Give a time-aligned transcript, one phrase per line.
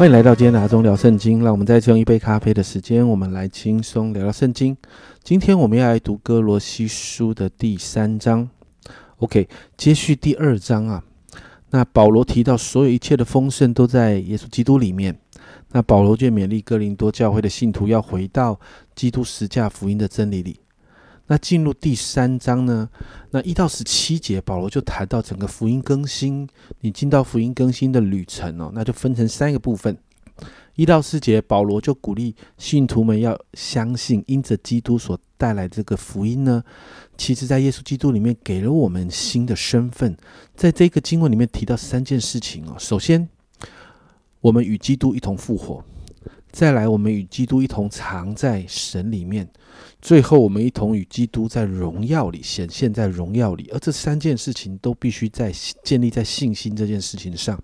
[0.00, 1.44] 欢迎来到今天的阿忠聊圣经。
[1.44, 4.74] 让我们再次用一杯咖啡的时间，我们来轻松聊聊圣经。
[5.22, 8.48] 今天我们要来读哥罗西书的第三章。
[9.18, 9.46] OK，
[9.76, 11.04] 接续第二章啊。
[11.68, 15.14] 那保罗提到，所有一切的丰盛都在耶稣基督里面。
[15.72, 18.58] 那保罗就勉励哥林多教会的信徒要回到
[18.94, 20.58] 基督十架福音的真理里。
[21.30, 22.88] 那进入第三章呢？
[23.30, 26.48] 那一到十七节，保罗就谈到整个福音更新，
[26.80, 29.96] 你进到福音更新的旅程哦，那就分成三个部分。
[30.74, 36.64] 一到四节，保罗就鼓励信徒们要相信，因着基督所带来这个福音呢，
[37.16, 40.16] 其实在耶稣基督里面给了我们新的身份。
[40.56, 43.28] 在这个经文里面提到三件事情哦，首先，
[44.40, 45.84] 我们与基督一同复活。
[46.52, 49.46] 再来，我们与基督一同藏在神里面；
[50.02, 53.70] 最后，我们一同与基督在荣耀里显现，在荣耀里。
[53.72, 55.52] 而这三件事情都必须在
[55.84, 57.58] 建立在信心这件事情上。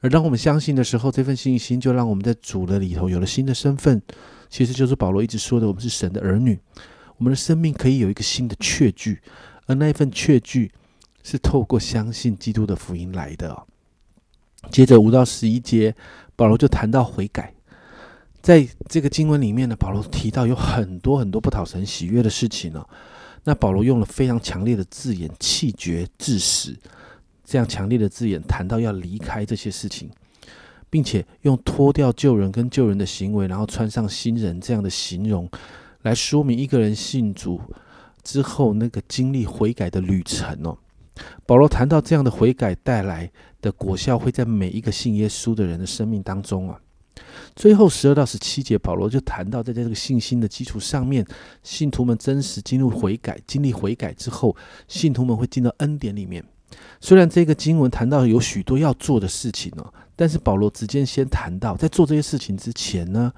[0.00, 4.00] 而当我们相信的时候，这份信心就让我们在主的里头有了新的身份。
[4.50, 6.60] 其实就是保罗一直说的，我们是神的儿女，
[7.16, 9.22] 我们的生命可以有一个新的确据，
[9.64, 10.70] 而那一份确据
[11.22, 13.66] 是透过相信基督的福音来的。
[14.70, 15.96] 接着五到十一节，
[16.36, 17.53] 保罗就谈到悔改。
[18.44, 22.86] 在这个经文里面呢，保罗提到有很多很多不讨神喜悦的事情呢。
[23.44, 26.76] 那保罗用了非常强烈的字眼，气绝致死，
[27.42, 30.10] 这样强烈的字眼谈到要离开这些事情，
[30.90, 35.48] 并且用脱掉旧人跟旧人的行为，然后穿上新人这样的形容，
[36.02, 37.58] 来说明一个人信主
[38.22, 40.76] 之后那个经历悔改的旅程哦。
[41.46, 46.78] 保罗谈到这样的悔改带来的果效，会在每一个信耶稣的人的生命当中啊。
[47.54, 51.24] 最后十二到十七节，保罗就谈到，在这个信心的基础上面，
[51.62, 54.56] 信徒们真实进入悔改，经历悔改之后，
[54.88, 56.44] 信徒们会进到恩典里面。
[57.00, 59.84] 虽然这个经文谈到有许多要做的事情呢，
[60.16, 63.32] 但是保罗直接先谈到，在做这些事情之前呢，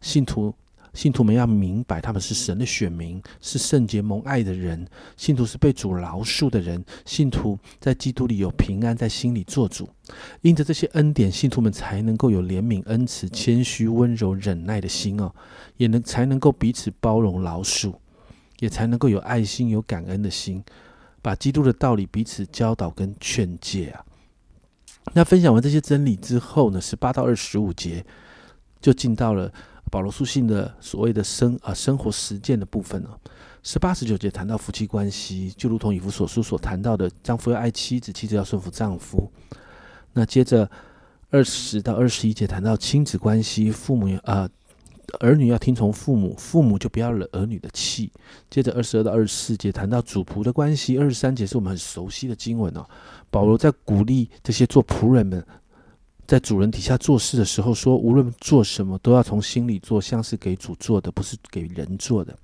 [0.00, 0.54] 信徒。
[0.94, 4.86] 信徒们要明白，他们是神的选民，是圣洁蒙爱的人。
[5.16, 6.82] 信徒是被主饶恕的人。
[7.04, 9.88] 信徒在基督里有平安，在心里做主。
[10.42, 15.34] 因着这些恩典，信徒们才能够有怜悯、恩慈、谦虚、温柔、忍耐的心哦，
[15.76, 17.92] 也能才能够彼此包容、饶恕，
[18.60, 20.62] 也才能够有爱心、有感恩的心，
[21.20, 24.04] 把基督的道理彼此教导跟劝诫啊。
[25.12, 28.06] 那分享完这些真理之后呢，十八到二十五节
[28.80, 29.52] 就进到了。
[29.94, 33.10] 保罗书信的所谓的生啊生活实践的部分呢，
[33.62, 39.30] 十八十九节谈到夫妻关系，就如同以弗所书所谈到的，丈夫要爱妻子，妻子要顺服丈夫。
[40.12, 40.68] 那接着
[41.30, 44.50] 二十到二十一节谈到亲子关系，父母啊
[45.20, 48.10] 儿女要听从父母，父母就不要惹儿女的气。
[48.50, 52.84] 接着二十二到二十四节谈到主仆的关系，二十三节是我们很熟悉的经文哦。
[53.30, 55.46] 保罗在鼓励这些做仆人们。
[56.26, 62.36] 在主人底下做事的时候，说无论做什么都要从心里做，像是给主做的，不是给人做的。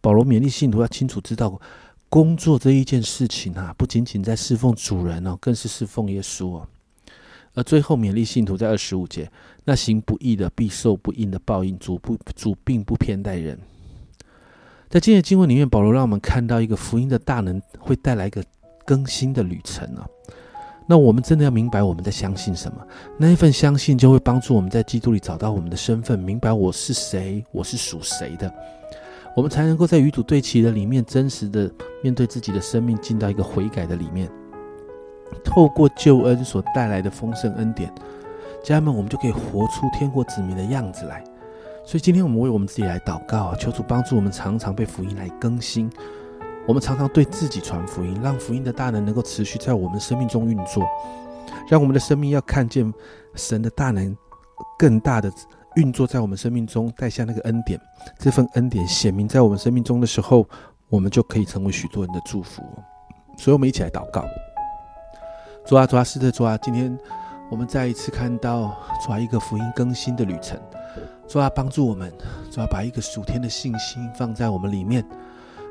[0.00, 1.60] 保罗勉励信徒要清楚知道，
[2.08, 6.66] 工作这一件事情啊，不仅仅在侍奉主人哦，更是侍奉耶稣哦。
[7.54, 9.30] 而最后勉励信徒在二十五节，
[9.64, 11.78] 那行不义的必受不应的报应。
[11.78, 13.58] 主不主并不偏待人。
[14.88, 18.42] 在今天的经文里面，保罗让我们看到一个福音的大能会带来一个
[18.86, 20.08] 更新的旅程啊。
[20.90, 22.84] 那我们真的要明白我们在相信什么，
[23.16, 28.52] 那一份相信就会帮助我们在基督里找到我们的身份，明白我是谁，我是属谁的，
[29.36, 31.70] 我们才能够在与主对齐的里面，真实的
[32.02, 34.28] 面对自己的生命，进到一个悔改的里面，
[35.44, 37.88] 透过救恩所带来的丰盛恩典，
[38.60, 41.22] 家人们，我们就可以活出天国子民的样子来。
[41.84, 45.88] 所以今天我们为我们自己来祷告，求主帮助我们常常被福音来更新。
[46.66, 50.86] 我们常常对自己传福音，让福音的大能能够持续在我们生命中运作，
[51.68, 52.92] 让我们的生命要看见
[53.34, 54.16] 神的大能
[54.78, 55.32] 更大的
[55.76, 57.80] 运作在我们生命中，带下那个恩典。
[58.18, 60.46] 这份恩典显明在我们生命中的时候，
[60.88, 62.62] 我们就可以成为许多人的祝福。
[63.36, 64.24] 所以，我们一起来祷告：
[65.66, 66.96] 主啊，主啊，是的，主啊，今天
[67.50, 70.60] 我们再一次看到主啊一个福音更新的旅程。
[71.26, 72.12] 主啊，帮助我们，
[72.50, 75.04] 主啊，把一个属天的信心放在我们里面。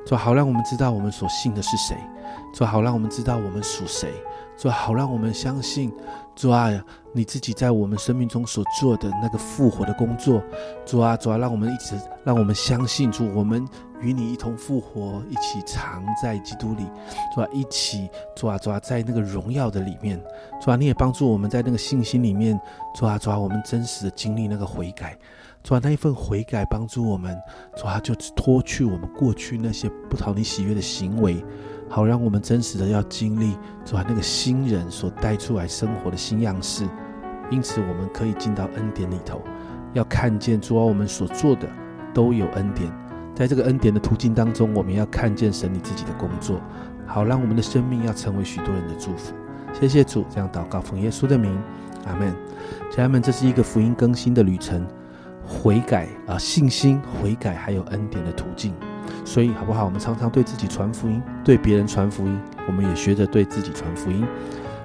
[0.09, 1.95] 说好，让我们知道我们所信的是谁；
[2.51, 4.07] 说好，让我们知道我们属谁；
[4.57, 5.93] 说好，让我们相信
[6.35, 6.67] 主啊，
[7.13, 10.41] 你自己在我们生命中所做的那个复活的工作。
[10.83, 13.63] 主啊，主啊，让我们一直让我们相信主，我们
[14.01, 16.87] 与你一同复活，一起藏在基督里。
[17.31, 20.19] 主啊，一起主啊，主啊，在那个荣耀的里面。
[20.59, 22.59] 主啊，你也帮助我们在那个信心里面。
[22.95, 25.15] 主啊，主啊，我们真实的经历那个悔改。
[25.63, 27.37] 主啊，那一份悔改帮助我们，
[27.75, 31.43] 主啊，就脱去我们过去那些不讨你喜悦的行为，
[31.89, 36.87] 好让我们真实的要经历主啊那个新人所带出来生活的新样式，
[37.51, 39.41] 因此我们可以进到恩典里头，
[39.93, 41.67] 要看见主啊，我们所做的
[42.13, 42.91] 都有恩典。
[43.35, 46.59] 在这个恩典的途径当中，我们要看见神你自己的工作，
[47.05, 49.33] 好让我们的生命要成为许多人的祝福。
[49.73, 51.57] 谢谢主，这样祷告奉耶稣的名，
[52.05, 52.33] 阿门。
[52.89, 54.85] 家人们，这是一个福音更新的旅程，
[55.61, 58.73] 悔改啊，信心悔改，还有恩典的途径。
[59.25, 59.83] 所以好不好？
[59.85, 64.25] 我们常常对自己传福音，对别人传福音，我们也学着对自己传福音。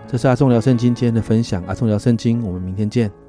[0.08, 3.23] 这是阿忠聊圣经今天的分享，阿忠聊圣经，我们明天见。